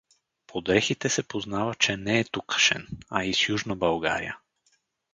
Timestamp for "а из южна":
3.09-3.75